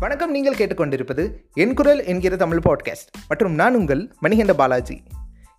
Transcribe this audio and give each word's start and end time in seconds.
வணக்கம் 0.00 0.30
நீங்கள் 0.30 0.54
கேட்டுக்கொண்டிருப்பது 0.54 1.32
என் 1.54 1.74
குரல் 1.74 2.04
என்கிற 2.04 2.36
தமிழ் 2.36 2.58
பாட்காஸ்ட். 2.58 3.12
மற்றும் 3.28 3.54
நான் 3.54 3.74
உங்கள் 3.74 4.14
மணிகண்ட 4.22 4.52
பாலாஜி. 4.52 5.02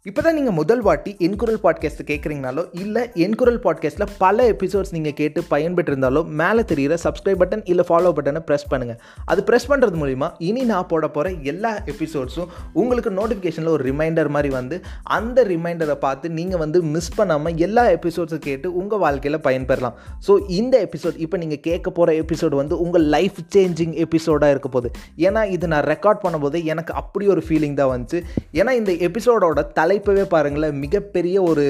இப்போ 0.07 0.21
தான் 0.21 0.35
நீங்கள் 0.37 0.55
முதல் 0.57 0.81
வாட்டி 0.81 1.11
என்குரல் 1.25 1.57
பாட்காஸ்ட் 1.63 2.01
கேட்குறீங்கனாலோ 2.09 2.63
இல்லை 2.81 3.01
என்குரல் 3.23 3.57
பாட்காஸ்ட்டில் 3.63 4.11
பல 4.17 4.43
எபிசோட்ஸ் 4.51 4.93
நீங்கள் 4.95 5.15
கேட்டு 5.17 5.39
பயன்பெற்றிருந்தாலோ 5.49 6.21
மேலே 6.41 6.61
தெரிகிற 6.61 6.97
சப்ஸ்கிரைப் 7.03 7.39
பட்டன் 7.41 7.63
இல்லை 7.65 7.83
ஃபாலோ 7.89 8.11
பட்டனை 8.17 8.41
ப்ரெஸ் 8.49 8.65
பண்ணுங்கள் 8.73 8.99
அது 9.25 9.41
ப்ரெஸ் 9.49 9.67
பண்ணுறது 9.71 9.97
மூலிமா 10.03 10.27
இனி 10.49 10.61
நான் 10.61 10.87
போட 10.87 11.07
போகிற 11.07 11.31
எல்லா 11.53 11.71
எபிசோட்ஸும் 11.93 12.51
உங்களுக்கு 12.73 13.11
நோட்டிஃபிகேஷனில் 13.11 13.71
ஒரு 13.73 13.83
ரிமைண்டர் 13.89 14.29
மாதிரி 14.29 14.49
வந்து 14.49 14.77
அந்த 15.17 15.43
ரிமைண்டரை 15.43 15.97
பார்த்து 16.05 16.29
நீங்கள் 16.29 16.61
வந்து 16.63 16.81
மிஸ் 16.93 17.11
பண்ணாமல் 17.17 17.57
எல்லா 17.67 17.85
எபிசோட்ஸும் 17.97 18.43
கேட்டு 18.47 18.71
உங்கள் 18.73 18.99
வாழ்க்கையில் 18.99 19.39
பயன்பெறலாம். 19.49 19.97
ஸோ 20.27 20.39
இந்த 20.59 20.77
எபிசோட் 20.87 21.19
இப்போ 21.27 21.37
நீங்கள் 21.37 21.61
கேட்க 21.67 21.87
போகிற 21.91 22.15
எபிசோடு 22.23 22.55
வந்து 22.55 22.77
உங்கள் 22.85 23.07
லைஃப் 23.17 23.41
சேஞ்சிங் 23.57 23.97
எபிசோடாக 24.05 24.55
இருக்க 24.55 24.69
போகுது. 24.69 24.91
ஏன்னா 25.17 25.43
இது 25.57 25.67
நான் 25.67 25.85
ரெக்கார்ட் 25.93 26.23
பண்ணும்போது 26.23 26.63
எனக்கு 26.63 26.93
அப்படி 26.93 27.27
ஒரு 27.27 27.43
ஃபீலிங் 27.49 27.77
தான் 27.83 27.93
வந்துச்சு. 27.93 28.21
ஏன்னா 28.53 28.71
இந்த 28.81 28.91
எபிசோடோட 29.11 29.55
தலைப்பவே 29.97 30.23
பாருங்களேன் 30.23 30.79
மிகப்பெரிய 30.79 31.37
ஒரு 31.41 31.63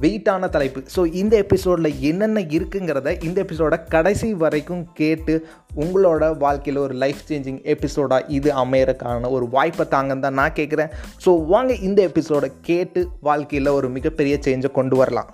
வெயிட்டான 0.00 0.48
தலைப்பு. 0.48 0.80
ஸோ 0.96 1.00
இந்த 1.20 1.34
எபிசோடில் 1.44 1.98
என்னென்ன 2.00 2.40
இருக்குங்கிறத 2.56 3.08
இந்த 3.24 3.38
எபிசோட 3.44 3.74
கடைசி 3.88 4.28
வரைக்கும் 4.34 4.82
கேட்டு 4.94 5.34
உங்களோட 5.76 6.36
வாழ்க்கையில் 6.38 6.82
ஒரு 6.82 6.94
லைஃப் 6.94 7.22
சேஞ்சிங் 7.28 7.60
எபிசோடாக 7.74 8.28
இது 8.28 8.50
அமையறக்கான 8.64 9.30
ஒரு 9.30 9.48
வாய்ப்பை 9.48 9.86
தாங்கன்னு 9.96 10.26
தான் 10.26 10.38
நான் 10.40 10.56
கேட்குறேன் 10.56 10.90
ஸோ 11.26 11.32
வாங்க 11.46 11.74
இந்த 11.88 12.02
எபிசோடை 12.02 12.50
கேட்டு 12.62 13.02
வாழ்க்கையில் 13.20 13.76
ஒரு 13.78 13.88
மிகப்பெரிய 13.88 14.38
சேஞ்சை 14.46 14.70
கொண்டு 14.70 14.96
வரலாம். 14.96 15.30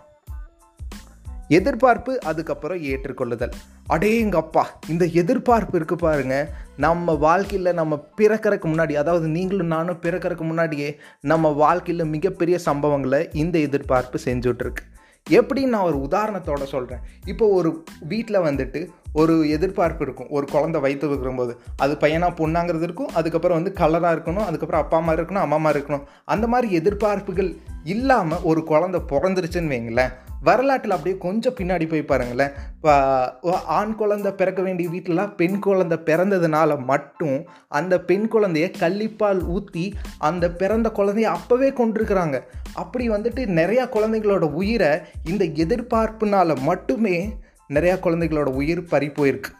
எதிர்பார்ப்பு 1.48 2.12
அதுக்கப்புறம் 2.20 2.82
ஏற்றுக்கொள்ளுதல். 2.82 3.56
அடேங்கப்பா 3.94 4.64
இந்த 4.88 5.04
எதிர்பார்ப்பு 5.04 5.78
இருக்குது 5.78 6.04
பாருங்க. 6.06 6.36
நம்ம 6.76 7.14
வாழ்க்கையில் 7.26 7.78
நம்ம 7.80 7.94
பிறக்கறதுக்கு 8.20 8.68
முன்னாடி 8.72 8.94
அதாவது 9.02 9.28
நீங்களும் 9.28 9.72
நானும் 9.76 10.00
பிறக்கறதுக்கு 10.02 10.46
முன்னாடியே 10.50 10.88
நம்ம 11.20 11.48
வாழ்க்கையில் 11.48 12.12
மிகப்பெரிய 12.16 12.58
சம்பவங்களை 12.64 13.20
இந்த 13.32 13.58
எதிர்பார்ப்பு 13.58 14.18
செஞ்சுட்ருக்கு. 14.24 14.84
எப்படின்னு 15.30 15.72
நான் 15.74 15.86
ஒரு 15.90 15.98
உதாரணத்தோட 15.98 16.64
சொல்கிறேன் 16.72 17.00
இப்போ 17.24 17.46
ஒரு 17.46 17.84
வீட்டில் 18.08 18.44
வந்துட்டு 18.48 18.80
ஒரு 19.12 19.34
எதிர்பார்ப்பு 19.50 20.04
இருக்கும். 20.04 20.28
ஒரு 20.30 20.46
குழந்தை 20.50 20.80
வயிற்று 20.80 21.08
வைக்கும்போது 21.08 21.52
அது 21.76 21.96
பையனாக 21.96 22.36
பொண்ணாங்கிறது 22.40 22.82
இருக்கும். 22.82 23.10
அதுக்கப்புறம் 23.14 23.62
வந்து 23.62 23.72
கலராக 23.80 24.14
இருக்கணும். 24.16 24.46
அதுக்கப்புறம் 24.50 24.82
அப்பா 24.82 24.96
அம்மா 24.96 25.12
இருக்கணும் 25.12 25.44
அம்மா 25.46 25.56
அம்மா 25.56 25.70
இருக்கணும். 25.70 26.04
அந்த 26.24 26.46
மாதிரி 26.46 26.68
எதிர்பார்ப்புகள் 26.78 27.50
இல்லாமல் 27.84 28.42
ஒரு 28.42 28.64
குழந்தை 28.64 29.00
பிறந்துருச்சுன்னு 29.08 29.72
வைங்களேன். 29.74 30.12
வரலாற்றில் 30.42 30.90
அப்படியே 30.90 31.18
கொஞ்சம் 31.18 31.54
பின்னாடி 31.54 31.88
போய் 31.88 32.02
பாருங்களேன். 32.02 32.50
இப்போ 32.74 33.38
ஆண் 33.64 33.94
குழந்தை 33.94 34.32
பிறக்க 34.32 34.62
வேண்டிய 34.62 34.88
வீட்டிலலாம் 34.88 35.34
பெண் 35.34 35.58
குழந்தை 35.58 35.98
பிறந்ததுனால 35.98 36.84
மட்டும் 36.84 37.48
அந்த 37.68 38.00
பெண் 38.00 38.28
குழந்தைய 38.32 38.72
கள்ளிப்பால் 38.78 39.46
ஊற்றி 39.46 39.94
அந்த 40.18 40.50
பிறந்த 40.50 40.92
குழந்தைய 40.96 41.36
அப்போவே 41.36 41.70
கொண்டிருக்கிறாங்க 41.72 42.42
அப்படி 42.74 43.10
வந்துட்டு 43.10 43.42
நிறையா 43.60 43.84
குழந்தைங்களோட 43.88 44.40
உயிரை 44.40 44.98
இந்த 45.24 45.44
எதிர்பார்ப்புனால 45.44 46.58
மட்டுமே 46.58 47.36
நிறையா 47.68 47.96
குழந்தைகளோட 47.98 48.44
உயிர் 48.44 48.84
பறி 48.84 49.06
போயிருக்கு. 49.06 49.52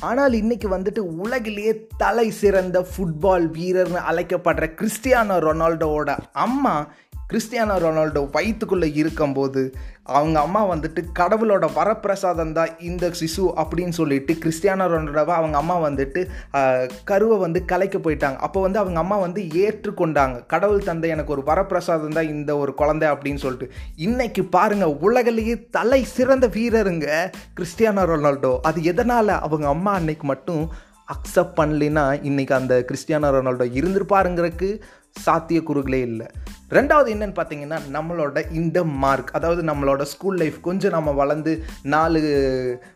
ஆனால் 0.00 0.32
இன்றைக்கி 0.32 0.66
வந்துட்டு 0.70 0.98
உலகிலேயே 0.98 1.86
தலை 1.96 2.30
சிறந்த 2.30 2.86
ஃபுட்பால் 2.92 3.46
வீரர்னு 3.58 4.00
அழைக்கப்படுற 4.10 4.66
கிறிஸ்டியானோ 4.74 5.36
ரொனால்டோவோட 5.46 6.18
அம்மா 6.32 6.92
கிறிஸ்டியானோ 7.32 7.74
ரொனால்டோ 7.82 8.20
வயிற்றுக்குள்ளே 8.34 8.88
இருக்கும்போது 9.00 9.62
அவங்க 10.16 10.36
அம்மா 10.46 10.62
வந்துட்டு 10.70 11.00
கடவுளோட 11.18 11.64
வரப்பிரசாதம் 11.76 12.52
தான் 12.58 12.72
இந்த 12.88 13.04
சிசு 13.20 13.44
அப்படின்னு 13.62 13.94
சொல்லிட்டு 13.98 14.32
கிறிஸ்டியானோ 14.42 14.86
ரொனால்டோவை 14.92 15.34
அவங்க 15.40 15.56
அம்மா 15.62 15.76
வந்துட்டு 15.86 16.20
கருவை 17.10 17.36
வந்து 17.44 17.60
கலைக்க 17.72 17.98
போயிட்டாங்க. 18.06 18.38
அப்போ 18.46 18.58
வந்து 18.66 18.80
அவங்க 18.82 18.98
அம்மா 19.04 19.16
வந்து 19.24 19.42
ஏற்றுக்கொண்டாங்க. 19.64 20.36
கடவுள் 20.52 20.86
தந்தை 20.88 21.10
எனக்கு 21.14 21.34
ஒரு 21.36 21.44
வரப்பிரசாதம் 21.50 22.16
தான் 22.18 22.30
இந்த 22.34 22.50
ஒரு 22.62 22.74
குழந்தை 22.80 23.08
அப்படின்னு 23.14 23.42
சொல்லிட்டு. 23.44 23.68
இன்னைக்கு 24.08 24.44
பாருங்க 24.56 24.88
உலகிலேயே 25.08 25.56
தலை 25.78 26.02
சிறந்த 26.16 26.48
வீரருங்க 26.56 27.06
கிறிஸ்டியானோ 27.58 28.04
ரொனால்டோ. 28.12 28.54
அது 28.70 28.80
எதனால் 28.92 29.40
அவங்க 29.44 29.68
அம்மா 29.76 29.94
அன்னைக்கு 30.00 30.26
மட்டும் 30.32 30.64
அக்செப்ட் 31.14 31.58
பண்ணலைன்னா 31.60 32.04
இன்றைக்கி 32.30 32.54
அந்த 32.62 32.76
கிறிஸ்டியானோ 32.90 33.30
ரொனால்டோ 33.36 33.68
இருந்திருப்பாருங்கிறதுக்கு 33.78 34.70
சாத்தியக்கூறுகளே 35.24 36.00
இல்லை. 36.10 36.26
ரெண்டாவது 36.72 37.08
என்னென்னு 37.14 37.36
பார்த்தீங்கன்னா 37.38 37.78
நம்மளோட 37.92 38.50
இந்த 38.50 38.84
மார்க் 38.84 39.30
அதாவது 39.30 39.62
நம்மளோட 39.62 40.02
ஸ்கூல் 40.02 40.36
லைஃப் 40.36 40.60
கொஞ்சம் 40.60 40.90
நம்ம 40.90 41.10
வளர்ந்து 41.12 41.52
நாலு 41.82 42.20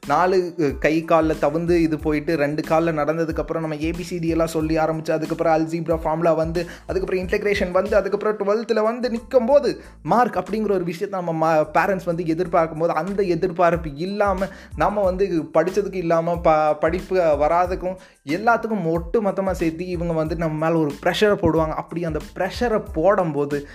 நாலு 0.06 0.37
கை 0.78 1.04
காலில் 1.04 1.38
தவிர்ந்து 1.38 1.82
இது 1.82 1.98
போயிட்டு 1.98 2.37
ரெண்டு 2.37 2.62
காலில் 2.62 2.98
நடந்ததுக்கப்புறம் 2.98 3.60
நம்ம 3.60 3.76
ஏபிசிடி 3.76 4.28
எல்லாம் 4.28 4.47
சொல்லி 4.47 4.78
ஆரம்பித்து 4.78 5.12
அதுக்கப்புறம் 5.12 5.54
அல்ஜிப்ரா 5.56 5.98
ஃபார்முலா 6.03 6.32
வந்து 6.34 6.66
அதுக்கப்புறம் 6.87 7.22
இன்டெக்ரேஷன் 7.22 7.70
வந்து 7.70 7.97
அதுக்கப்புறம் 7.97 8.38
டுவெல்த்தில் 8.38 8.82
வந்து 8.82 9.10
நிற்கும் 9.10 9.47
போது 9.47 9.70
மார்க் 10.03 10.37
அப்படிங்கிற 10.37 10.72
ஒரு 10.72 10.84
விஷயத்தை 10.84 11.19
நம்ம 11.19 11.32
மா 11.32 11.50
பேரண்ட்ஸ் 11.62 12.04
வந்து 12.04 12.26
எதிர்பார்க்கும் 12.26 12.78
போது 12.78 12.93
அந்த 12.93 13.22
எதிர்பார்ப்பு 13.22 13.93
இல்லாமல் 13.98 14.53
நம்ம 14.76 15.03
வந்து 15.03 15.26
படித்ததுக்கு 15.54 15.97
இல்லாமல் 15.97 16.41
ப 16.41 16.56
படிப்பு 16.75 17.16
வராதுக்கும் 17.38 17.97
எல்லாத்துக்கும் 18.28 18.87
ஒட்டு 18.87 19.22
மொத்தமாக 19.22 19.56
சேர்த்து 19.56 19.87
இவங்க 19.87 20.12
வந்து 20.12 20.37
நம்ம 20.37 20.66
மேலே 20.66 20.76
ஒரு 20.76 20.93
ப்ரெஷரை 21.03 21.37
போடுவாங்க. 21.43 21.75
அப்படி 21.75 22.04
அந்த 22.04 22.20
ப்ரெஷரை 22.37 22.82
போடும்போது 22.93 23.66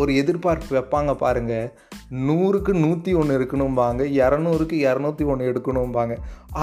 ஒரு 0.00 0.12
எதிர்பார்ப்பு 0.20 0.72
வைப்பாங்க 0.76 1.10
பாருங்கள் 1.20 1.68
நூறுக்கு 2.26 2.72
நூற்றி 2.82 3.12
ஒன்று 3.20 3.36
இருக்கணும்பாங்க 3.38 4.02
இரநூறுக்கு 4.18 4.76
இரநூத்தி 4.88 5.24
ஒன்று 5.32 5.48
எடுக்கணும்பாங்க. 5.50 6.14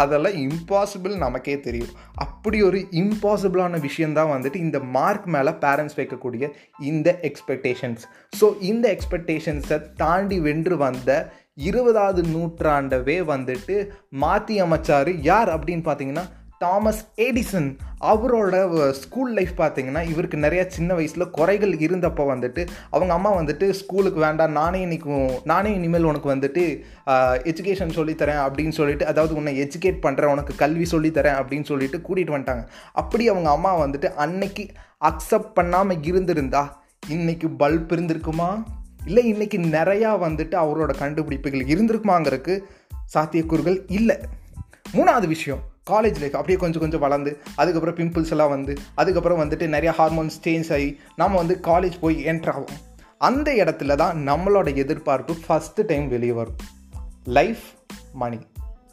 அதெல்லாம் 0.02 0.38
இம்பாசிபிள் 0.44 1.16
நமக்கே 1.24 1.56
தெரியும். 1.68 1.96
அப்படி 2.26 2.58
ஒரு 2.68 2.80
இம்பாசிபிளான 3.02 3.80
விஷயந்தான் 3.88 4.32
வந்துட்டு 4.34 4.60
இந்த 4.66 4.80
மார்க் 4.98 5.26
மேலே 5.36 5.54
பேரண்ட்ஸ் 5.64 5.98
வைக்கக்கூடிய 6.00 6.50
இந்த 6.92 7.10
எக்ஸ்பெக்டேஷன்ஸ் 7.30 8.04
ஸோ 8.40 8.50
இந்த 8.72 8.86
எக்ஸ்பெக்டேஷன்ஸை 8.96 9.80
தாண்டி 10.04 10.40
வென்று 10.48 10.78
வந்த 10.86 11.12
இருபதாவது 11.70 12.22
நூற்றாண்டவே 12.36 13.18
வந்துட்டு 13.34 13.76
மாற்றி 14.24 14.56
அமைச்சார் 14.62 15.12
யார் 15.32 15.50
அப்படின்னு 15.56 15.86
பார்த்தீங்கன்னா 15.90 16.26
தாமஸ் 16.64 17.02
ஏடிசன் 17.18 17.70
அவரோட 18.06 18.56
ஸ்கூல் 18.92 19.32
லைஃப் 19.34 19.54
பார்த்தீங்கன்னா 19.58 20.02
இவருக்கு 20.10 20.38
நிறையா 20.38 20.64
சின்ன 20.68 20.92
வயசில் 20.94 21.26
குறைகள் 21.30 21.74
இருந்தப்போ 21.86 22.24
வந்துட்டு 22.32 22.62
அவங்க 22.90 23.14
அம்மா 23.14 23.32
வந்துட்டு 23.38 23.66
ஸ்கூலுக்கு 23.80 24.20
வேண்டாம் 24.26 24.56
நானே 24.60 24.80
இன்னைக்கும் 24.86 25.30
நானே 25.44 25.72
இனிமேல் 25.74 26.10
உனக்கு 26.12 26.30
வந்துட்டு 26.36 26.64
எஜுகேஷன் 27.52 27.96
சொல்லித்தரேன் 27.98 28.42
அப்படின்னு 28.46 28.76
சொல்லிட்டு 28.80 29.06
அதாவது 29.06 29.34
உன்னை 29.36 29.54
எஜுகேட் 29.64 30.04
பண்ணுறேன் 30.06 30.34
உனக்கு 30.34 30.56
கல்வி 30.56 30.88
சொல்லித்தரேன் 30.92 31.40
அப்படின்னு 31.40 31.70
சொல்லிட்டு 31.72 31.98
கூட்டிகிட்டு 32.08 32.36
வந்துட்டாங்க. 32.36 32.64
அப்படி 33.02 33.24
அவங்க 33.30 33.50
அம்மா 33.50 33.72
வந்துட்டு 33.80 34.10
அன்னைக்கு 34.26 34.66
அக்செப்ட் 35.10 35.52
பண்ணாமல் 35.54 36.04
இருந்திருந்தா 36.04 36.64
இன்றைக்கி 37.08 37.48
பல்ப் 37.62 37.92
இருந்திருக்குமா? 37.96 38.50
இல்லை 39.06 39.24
இன்றைக்கி 39.34 39.58
நிறையா 39.78 40.12
வந்துட்டு 40.26 40.56
அவரோட 40.64 40.92
கண்டுபிடிப்புகள் 40.98 41.70
இருந்திருக்குமாங்கிறதுக்கு 41.74 42.56
சாத்தியக்கூறுகள் 43.14 43.80
இல்லை. 44.00 44.18
மூணாவது 44.98 45.28
விஷயம் 45.36 45.62
காலேஜ் 45.90 46.20
லைஃப் 46.20 46.34
அப்படியே 46.34 46.58
கொஞ்சம் 46.58 46.82
கொஞ்சம் 46.82 47.00
வளர்ந்து 47.00 47.38
அதுக்கப்புறம் 47.56 47.96
பிம்பிள்ஸ் 47.96 48.30
எல்லாம் 48.30 48.50
வந்து 48.50 48.74
அதுக்கப்புறம் 48.96 49.40
வந்துட்டு 49.40 49.68
நிறைய 49.68 49.94
ஹார்மோன்ஸ் 49.98 50.38
சேஞ்ச் 50.44 50.74
ஆகி 50.74 51.00
நம்ம 51.16 51.38
வந்து 51.38 51.60
காலேஜ் 51.62 52.00
போய் 52.02 52.26
என்ட்ரு 52.26 52.48
ஆகும் 52.48 52.82
அந்த 53.18 53.54
இடத்துல 53.54 53.96
தான் 53.96 54.28
நம்மளோட 54.28 54.76
எதிர்பார்ப்பு 54.76 55.36
ஃபஸ்ட்டு 55.48 55.86
டைம் 55.88 56.08
வெளியே 56.08 56.32
வரும். 56.32 56.56
லைஃப் 57.24 57.64
மணி 58.14 58.40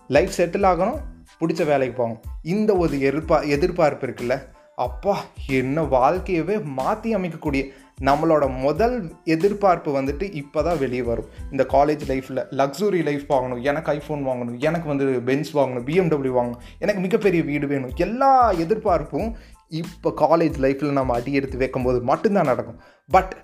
லைஃப் 0.08 0.30
செட்டில் 0.36 0.66
ஆகணும் 0.66 0.98
பிடிச்ச 1.40 1.64
வேலைக்கு 1.64 1.96
போகணும் 1.96 2.20
இந்த 2.42 2.76
ஒரு 2.76 2.96
எதிர்பா 2.96 3.48
எதிர்பார்ப்பு 3.48 4.06
இருக்குல்ல 4.06 4.42
அப்பா 4.76 5.24
என்ன 5.46 5.82
வாழ்க்கையவே 5.82 6.64
மாற்றி 6.64 7.14
அமைக்கக்கூடிய 7.14 7.68
நம்மளோட 8.00 8.58
முதல் 8.58 9.12
எதிர்பார்ப்பு 9.24 10.02
வந்துட்டு 10.02 10.22
இப்போ 10.32 10.62
தான் 10.62 10.78
வெளியே 10.78 11.02
வரும். 11.02 11.28
இந்த 11.50 11.66
காலேஜ் 11.72 12.04
லைஃப்பில் 12.08 12.42
லக்ஸுரி 12.50 13.02
லைஃப் 13.02 13.32
வாங்கணும் 13.32 13.62
எனக்கு 13.62 13.92
ஐஃபோன் 13.92 14.24
வாங்கணும் 14.28 14.58
எனக்கு 14.58 14.88
வந்து 14.88 15.04
பென்ஸ் 15.04 15.56
வாங்கணும் 15.56 15.86
பிஎம்டபிள்யூ 15.90 16.34
வாங்கணும் 16.38 16.62
எனக்கு 16.78 17.00
மிகப்பெரிய 17.00 17.42
வீடு 17.42 17.66
வேணும். 17.66 17.90
எல்லா 17.96 18.50
எதிர்பார்ப்பும் 18.50 19.36
இப்போ 19.68 20.12
காலேஜ் 20.16 20.58
லைஃப்பில் 20.66 20.98
நம்ம 20.98 21.14
அடி 21.14 21.32
எடுத்து 21.32 21.58
வைக்கும்போது 21.58 22.00
மட்டும்தான் 22.00 22.44
நடக்கும். 22.44 22.80
பட் 23.08 23.36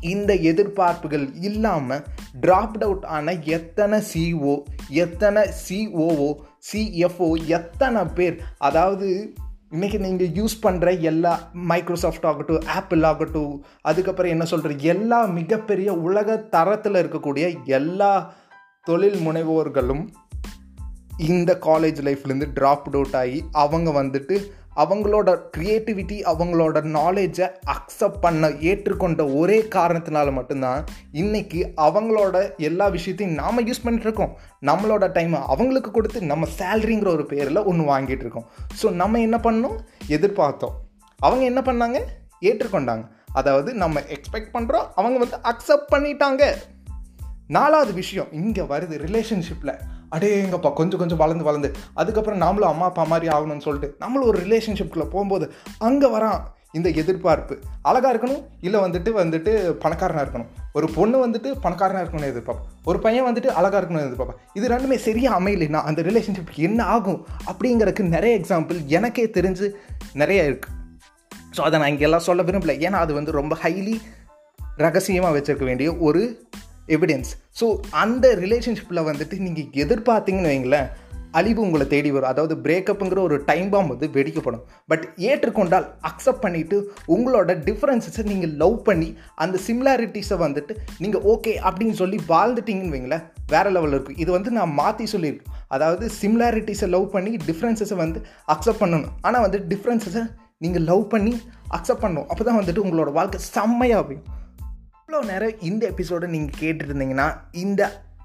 இந்த 0.00 0.34
எதிர்பார்ப்புகள் 0.34 1.26
இல்லாமல் 1.40 2.04
ட்ராப்ட் 2.40 2.82
அவுட் 2.82 3.04
ஆன 3.04 3.32
எத்தனை 3.32 3.98
சிஓ 4.14 4.54
எத்தனை 4.88 5.42
சிஓஓ 5.68 6.30
சிஎஃப்ஓ 6.72 7.28
எத்தனை 7.46 8.02
பேர் 8.04 8.36
அதாவது 8.58 9.08
இன்றைக்கி 9.72 9.98
நீங்கள் 9.98 10.34
யூஸ் 10.34 10.54
பண்ணுற 10.62 10.88
எல்லா 11.00 11.30
மைக்ரோசாஃப்ட் 11.66 12.26
ஆகட்டும் 12.26 12.64
ஆப்பிள் 12.70 13.02
ஆகட்டும் 13.02 13.52
அதுக்கப்புறம் 13.82 14.32
என்ன 14.32 14.44
சொல்கிற 14.44 14.74
எல்லா 14.86 15.20
மிகப்பெரிய 15.32 15.92
உலக 16.00 16.36
தரத்தில் 16.48 16.98
இருக்கக்கூடிய 17.00 17.46
எல்லா 17.70 18.10
தொழில் 18.86 19.18
முனைவோர்களும் 19.22 20.02
இந்த 21.22 21.58
காலேஜ் 21.60 22.00
லைஃப்லேருந்து 22.02 22.46
ட்ராப் 22.54 22.92
அவுட் 22.92 23.14
ஆகி 23.14 23.44
அவங்க 23.52 24.02
வந்துட்டு 24.02 24.50
அவங்களோட 24.76 25.38
க்ரியேட்டிவிட்டி 25.56 26.22
அவங்களோட 26.22 26.76
நாலேஜை 26.98 27.50
அக்செப்ட் 27.66 28.20
பண்ண 28.20 28.48
ஏற்றுக்கொண்ட 28.48 29.36
ஒரே 29.36 29.60
காரணத்தினால 29.60 30.32
மட்டும்தான் 30.32 30.84
இன்றைக்கி 31.12 31.72
அவங்களோட 31.76 32.56
எல்லா 32.56 32.88
விஷயத்தையும் 32.88 33.34
நாம் 33.34 33.66
யூஸ் 33.66 33.84
பண்ணிட்டுருக்கோம் 33.84 34.32
நம்மளோட 34.62 35.04
டைமை 35.08 35.38
அவங்களுக்கு 35.46 35.90
கொடுத்து 35.90 36.22
நம்ம 36.22 36.46
சேலரிங்கிற 36.58 37.08
ஒரு 37.08 37.26
பேரில் 37.26 37.64
ஒன்று 37.64 37.96
வாங்கிட்டு 37.96 38.20
இருக்கோம். 38.20 38.46
ஸோ 38.82 38.90
நம்ம 38.90 39.20
என்ன 39.20 39.36
பண்ணோம்? 39.36 39.78
எதிர்பார்த்தோம். 40.08 40.76
அவங்க 41.18 41.44
என்ன 41.44 41.60
பண்ணாங்க? 41.60 42.00
ஏற்றுக்கொண்டாங்க. 42.40 43.08
அதாவது 43.32 43.74
நம்ம 43.74 44.00
எக்ஸ்பெக்ட் 44.00 44.54
பண்ணுறோம் 44.54 44.88
அவங்க 44.94 45.26
வந்து 45.26 45.36
அக்செப்ட் 45.36 45.92
பண்ணிட்டாங்க. 45.92 46.54
நாலாவது 47.48 47.92
விஷயம் 47.92 48.32
இங்கே 48.32 48.62
வருது 48.62 49.00
ரிலேஷன்ஷிப்பில் 49.06 49.78
அடே 50.14 50.30
எங்கப்பா 50.44 50.70
கொஞ்சம் 50.80 51.00
கொஞ்சம் 51.02 51.20
வளர்ந்து 51.22 51.46
வளர்ந்து. 51.48 51.68
அதுக்கப்புறம் 52.00 52.42
நாமளும் 52.44 52.72
அம்மா 52.72 52.86
அப்பா 52.90 53.04
மாதிரி 53.12 53.28
ஆகணும்னு 53.36 53.66
சொல்லிட்டு 53.66 53.88
நம்மளும் 54.02 54.30
ஒரு 54.32 54.40
ரிலேஷன்ஷிப்குள்ளே 54.46 55.06
போகும்போது 55.14 55.46
அங்கே 55.88 56.10
வரான் 56.16 56.40
இந்த 56.78 56.88
எதிர்பார்ப்பு. 57.00 57.54
அழகாக 57.88 58.10
இருக்கணும் 58.12 58.42
இல்லை 58.66 58.78
வந்துட்டு 58.84 59.10
வந்துட்டு 59.18 59.52
பணக்காரனாக 59.82 60.24
இருக்கணும். 60.24 60.50
ஒரு 60.76 60.86
பொண்ணு 60.94 61.16
வந்துட்டு 61.24 61.48
பணக்காரனாக 61.64 62.02
இருக்கணும்னு 62.04 62.30
எதிர்பார்ப்பேன் 62.32 62.68
ஒரு 62.90 62.98
பையன் 62.98 63.26
வந்துட்டு 63.28 63.50
அழகாக 63.58 63.80
இருக்கணும்னு 63.80 64.06
எதிர்பார்ப்பேன் 64.08 64.38
இது 64.58 64.70
ரெண்டுமே 64.74 64.96
சரியாக 65.06 65.38
அமையலைன்னா 65.40 65.80
அந்த 65.90 66.02
ரிலேஷன்ஷிப்புக்கு 66.08 66.66
என்ன 66.68 66.82
ஆகும் 66.94 67.20
அப்படிங்கிறதுக்கு 67.50 68.06
நிறைய 68.16 68.32
எக்ஸாம்பிள் 68.40 68.78
எனக்கே 68.98 69.26
தெரிஞ்சு 69.36 69.68
நிறைய 70.22 70.42
இருக்குது 70.50 70.78
ஸோ 71.56 71.60
அதை 71.66 71.76
நான் 71.80 71.92
இங்கெல்லாம் 71.94 72.26
சொல்ல 72.28 72.42
விரும்பல. 72.48 72.74
ஏன்னா 72.86 72.98
அது 73.04 73.12
வந்து 73.18 73.32
ரொம்ப 73.40 73.54
ஹைலி 73.64 73.96
ரகசியமாக 74.84 75.34
வச்சுருக்க 75.36 75.64
வேண்டிய 75.70 75.88
ஒரு 76.06 76.22
எவிடென்ஸ் 76.96 77.30
ஸோ 77.60 77.66
அந்த 78.02 78.26
ரிலேஷன்ஷிப்பில் 78.44 79.06
வந்துட்டு 79.10 79.38
நீங்கள் 79.46 79.70
எதிர்பார்த்தீங்கன்னு 79.84 80.52
வைங்களேன் 80.52 80.90
அழிவு 81.38 81.60
உங்களை 81.64 81.84
தேடி 81.92 82.10
வரும். 82.14 82.30
அதாவது 82.30 82.54
பிரேக்கப்புங்கிற 82.64 83.18
ஒரு 83.26 83.36
டைம் 83.50 83.68
பாம் 83.72 83.90
வந்து 83.92 84.06
வெடிக்கப்படும். 84.16 84.64
பட் 84.90 85.04
ஏற்றுக்கொண்டால் 85.28 85.86
அக்செப்ட் 86.08 86.42
பண்ணிவிட்டு 86.44 86.76
உங்களோட 87.14 87.54
டிஃப்ரென்சஸை 87.68 88.24
நீங்கள் 88.32 88.52
லவ் 88.62 88.76
பண்ணி 88.88 89.08
அந்த 89.44 89.58
சிமிலாரிட்டிஸை 89.66 90.36
வந்துட்டு 90.44 90.74
நீங்கள் 91.04 91.24
ஓகே 91.34 91.54
அப்படின்னு 91.68 91.96
சொல்லி 92.02 92.18
வாழ்ந்துட்டீங்கன்னு 92.32 92.94
வைங்களேன் 92.96 93.24
வேறு 93.54 93.72
லெவலில் 93.76 93.96
இருக்கும் 93.96 94.20
இது 94.24 94.30
வந்து 94.36 94.52
நான் 94.58 94.76
மாற்றி 94.80 95.06
சொல்லியிருக்கேன். 95.14 95.56
அதாவது 95.76 96.04
சிமிலாரிட்டிஸை 96.20 96.88
லவ் 96.96 97.08
பண்ணி 97.16 97.32
டிஃப்ரென்சஸை 97.48 97.98
வந்து 98.04 98.20
அக்செப்ட் 98.56 98.82
பண்ணணும். 98.84 99.10
ஆனால் 99.28 99.44
வந்து 99.46 99.60
டிஃப்ரென்சஸை 99.72 100.24
நீங்கள் 100.66 100.86
லவ் 100.90 101.04
பண்ணி 101.14 101.34
அக்செப்ட் 101.78 102.04
பண்ணணும். 102.04 102.28
அப்போ 102.30 102.42
தான் 102.44 102.60
வந்துட்டு 102.60 102.84
உங்களோட 102.86 103.12
வாழ்க்கை 103.18 103.40
செம்மையாக 103.56 104.04
அமையும். 104.04 104.26
இவ்வளோ 105.12 105.28
நேரம் 105.30 105.58
இந்த 105.68 105.82
எபிசோடை 105.92 106.26
நீங்கள் 106.34 106.58
கேட்டுருந்தீங்கன்னா 106.60 107.26
இந்த 107.62 107.80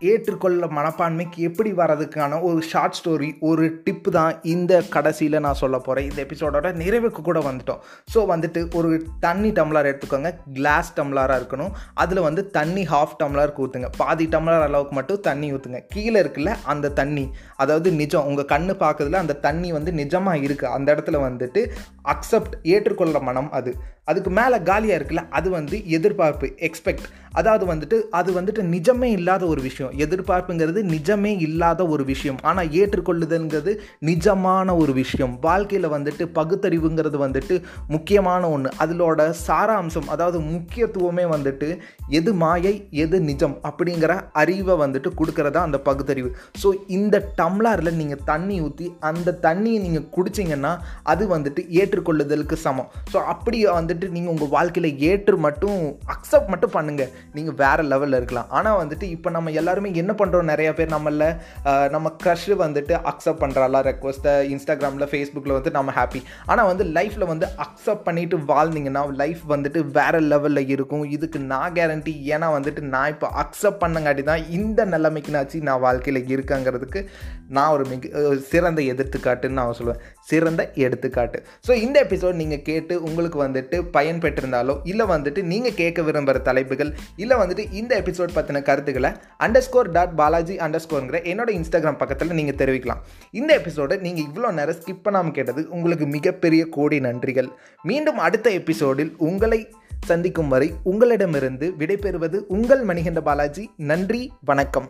ஏற்றுக்கொள்ள 0.10 0.68
மனப்பான்மைக்கு 0.78 1.39
எப்படி 1.48 1.72
வர்றதுக்கான 1.80 2.39
ஒரு 2.48 2.60
ஷார்ட் 2.69 2.98
ஸ்டோரி 2.98 3.30
ஒரு 3.50 3.63
டிப்பு 3.86 4.10
தான் 4.18 4.34
இந்த 4.54 4.74
கடைசியில் 4.94 5.36
நான் 5.45 5.60
சொல்ல 5.62 5.78
போகிறேன் 5.88 6.07
இந்த 6.10 6.19
எபிசோடோட 6.25 6.69
நிறைவுக்கு 6.81 7.22
கூட 7.30 7.39
வந்துட்டோம். 7.48 7.81
ஸோ 8.13 8.22
வந்துட்டு 8.31 8.62
ஒரு 8.81 8.92
தண்ணி 9.25 9.51
டம்ளர் 9.57 9.89
எடுத்துக்கோங்க. 9.92 10.31
கிளாஸ் 10.57 10.92
டம்ளராக 11.00 11.39
இருக்கணும். 11.42 11.74
அதில் 12.04 12.25
வந்து 12.28 12.44
தண்ணி 12.57 12.86
ஹாஃப் 12.94 13.18
டம்ளர் 13.24 13.54
ஊற்றுங்க 13.66 13.90
பாதி 14.01 14.28
டம்ளர் 14.36 14.66
அளவுக்கு 14.69 14.98
மட்டும் 15.00 15.22
தண்ணி 15.30 15.50
ஊற்றுங்க 15.57 15.81
கீழே 15.95 16.18
இருக்குல்ல 16.24 16.54
அந்த 16.75 16.94
தண்ணி. 17.01 17.25
அதாவது 17.63 17.92
நிஜம் 18.01 18.30
உங்கள் 18.31 18.51
கண்ணு 18.56 18.75
பார்க்கறதுல 18.86 19.24
அந்த 19.25 19.40
தண்ணி 19.50 19.72
வந்து 19.80 19.94
நிஜமாக 20.01 20.45
இருக்குது 20.48 20.74
அந்த 20.78 20.88
இடத்துல 20.95 21.25
வந்துட்டு 21.28 21.63
அக்செப்ட் 22.16 22.57
ஏற்றுக்கொள்ள 22.75 23.19
மனம் 23.30 23.51
அது. 23.60 23.74
அதுக்கு 24.09 24.31
மேலே 24.39 24.57
காலியாக 24.69 25.00
இருக்குல்ல 25.00 25.24
அது 25.38 25.48
வந்து 25.57 25.77
எதிர்பார்ப்பு 25.98 26.50
எக்ஸ்பெக்ட் 26.68 27.07
அதாவது 27.39 27.65
வந்துட்டு 27.69 27.98
அது 28.19 28.30
வந்துட்டு 28.36 28.62
நிஜமே 28.74 29.07
இல்லாத 29.15 29.44
ஒரு 29.54 29.62
விஷயம். 29.65 29.92
எதிர்பார்ப்புங்கிறது 30.04 30.80
நிஜமே 30.94 31.31
இல்லாத 31.48 31.81
ஒரு 31.94 32.04
விஷயம். 32.12 32.39
ஆனால் 32.50 32.69
ஏற்றுக்கொள்ளுதல்ங்கிறது 32.80 33.71
நிஜமான 34.09 34.75
ஒரு 34.81 34.94
விஷயம். 35.00 35.33
வாழ்க்கையில் 35.48 35.88
வந்துட்டு 35.95 36.24
பகுத்தறிவுங்கிறது 36.38 37.18
வந்துட்டு 37.25 37.56
முக்கியமான 37.95 38.50
ஒன்று 38.56 38.69
அதிலோட 38.83 39.27
சாராம்சம் 39.48 40.07
அதாவது 40.13 40.39
முக்கியத்துவமே 40.54 41.25
வந்துட்டு 41.36 41.69
எது 42.19 42.33
மாயை 42.44 42.74
எது 43.04 43.19
நிஜம் 43.30 43.56
அப்படிங்கிற 43.69 44.15
அறிவை 44.44 44.77
வந்துட்டு 44.83 45.12
கொடுக்கறதா 45.19 45.63
அந்த 45.68 45.80
பகுத்தறிவு. 45.89 46.31
ஸோ 46.63 46.69
இந்த 46.98 47.15
டம்ளரில் 47.42 47.98
நீங்கள் 48.01 48.24
தண்ணி 48.31 48.57
ஊற்றி 48.68 48.88
அந்த 49.12 49.36
தண்ணியை 49.45 49.81
நீங்கள் 49.86 50.09
குடிச்சிங்கன்னா 50.18 50.74
அது 51.13 51.25
வந்துட்டு 51.36 51.63
ஏற்றுக்கொள்ளுதலுக்கு 51.81 52.59
சமம். 52.65 52.89
ஸோ 53.13 53.18
அப்படி 53.36 53.62
வந்துட்டு 53.80 53.96
வந்துட்டு 53.97 54.15
நீங்கள் 54.15 54.33
உங்கள் 54.33 54.51
வாழ்க்கையில் 54.55 54.99
ஏற்று 55.09 55.35
மட்டும் 55.45 55.79
அக்செப்ட் 56.13 56.49
மட்டும் 56.53 56.73
பண்ணுங்கள் 56.75 57.11
நீங்கள் 57.35 57.55
வேறு 57.61 57.83
லெவலில் 57.91 58.17
இருக்கலாம். 58.19 58.49
ஆனால் 58.57 58.77
வந்துட்டு 58.81 59.05
இப்போ 59.15 59.29
நம்ம 59.35 59.51
எல்லாருமே 59.61 59.89
என்ன 60.01 60.11
பண்ணுறோம் 60.19 60.49
நிறைய 60.51 60.69
பேர் 60.77 60.91
நம்மள 60.95 61.27
நம்ம 61.95 62.07
க்ரஷ் 62.23 62.45
வந்துட்டு 62.63 62.94
அக்செப்ட் 63.11 63.41
பண்ணுறாளா 63.44 63.79
ரெக்வஸ்ட்டை 63.89 64.33
இன்ஸ்டாகிராமில் 64.53 65.09
ஃபேஸ்புக்கில் 65.11 65.55
வந்து 65.57 65.71
நம்ம 65.77 65.95
ஹாப்பி 65.97 66.21
ஆனால் 66.51 66.69
வந்து 66.71 66.85
லைஃப்பில் 66.97 67.29
வந்து 67.31 67.47
அக்செப்ட் 67.65 68.05
பண்ணிட்டு 68.09 68.38
வாழ்ந்தீங்கன்னா 68.51 69.03
லைஃப் 69.23 69.44
வந்துட்டு 69.53 69.81
வேறு 69.97 70.21
லெவலில் 70.33 70.71
இருக்கும். 70.75 71.05
இதுக்கு 71.15 71.41
நான் 71.53 71.75
கேரண்டி 71.77 72.13
ஏன்னா 72.35 72.49
வந்துட்டு 72.57 72.83
நான் 72.94 73.11
இப்போ 73.15 73.29
அக்செப்ட் 73.45 73.81
பண்ணங்காட்டி 73.85 74.25
தான் 74.31 74.45
இந்த 74.59 74.79
நிலைமைக்குனாச்சு 74.94 75.63
நான் 75.69 75.83
வாழ்க்கையில் 75.88 76.21
இருக்கேங்கிறதுக்கு 76.35 77.01
நான் 77.57 77.73
ஒரு 77.77 77.83
மிக 77.94 78.35
சிறந்த 78.51 78.79
எடுத்துக்காட்டுன்னு 78.91 79.59
நான் 79.59 79.77
சொல்லுவேன். 79.81 80.01
சிறந்த 80.31 80.61
எடுத்துக்காட்டு. 80.85 81.38
ஸோ 81.67 81.71
இந்த 81.85 81.97
எபிசோட் 82.05 82.41
நீங்கள் 82.44 82.63
கேட்டு 82.69 82.94
உங்களுக்கு 83.07 83.38
வந்துட்டு 83.45 83.77
பயன் 83.95 84.22
பெற்றிருந்தாலோ 84.24 84.74
இல்லை 84.92 85.06
வந்துட்டு 85.13 85.42
நீங்கள் 85.51 85.75
கேட்க 85.80 86.01
விரும்புகிற 86.01 86.42
தலைப்புகள் 86.42 86.92
இல்லை 87.24 87.38
வந்துட்டு 87.38 87.66
இந்த 87.80 87.92
எபிசோட் 88.01 88.36
பற்றின 88.38 88.62
கருத்துக்களை 88.62 89.12
under 89.45 89.66
score 89.68 89.92
dot 89.92 90.16
Balaji 90.16 90.57
under 90.66 90.84
ஸ்கோருங்கிற 90.86 91.19
என்னோட 91.31 91.50
இன்ஸ்டாகிராம் 91.57 92.00
பக்கத்தில் 92.01 92.38
நீங்கள் 92.39 92.60
தெரிவிக்கலாம். 92.62 93.01
இந்த 93.39 93.51
எபிசோடை 93.62 93.98
நீங்கள் 94.06 94.28
இவ்வளோ 94.30 94.51
நேரம் 94.60 94.80
ஸ்கிப் 94.80 95.04
பண்ணாமல் 95.07 95.36
கேட்டது 95.39 95.63
உங்களுக்கு 95.69 96.07
மிகப்பெரிய 96.18 96.63
கோடி 96.78 97.00
நன்றிகள். 97.07 97.50
மீண்டும் 97.89 98.22
அடுத்த 98.28 98.50
எபிசோடில் 98.62 99.13
உங்களை 99.30 99.62
சந்திக்கும் 100.06 100.51
வரை 100.54 100.69
உங்களிடமிருந்து 100.92 101.68
விடைபெறுவது 101.80 102.40
உங்கள் 102.57 102.86
மணிகண்ட 102.86 103.22
பாலாஜி. 103.30 103.66
நன்றி 103.92 104.24
வணக்கம். 104.51 104.90